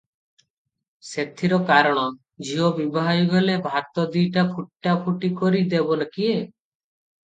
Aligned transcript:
ସେଥିର 1.09 1.59
କାରଣ, 1.67 2.07
ଝିଅ 2.49 2.71
ବିଭା 2.81 3.05
ହୋଇ 3.11 3.31
ଗଲେ 3.37 3.61
ଭାତ 3.71 4.09
ଦି'ଟା 4.19 4.49
ଫୁଟାଫୁଟି 4.59 5.35
କରି 5.45 5.67
ଦେବ 5.79 6.05
କିଏ? 6.21 6.39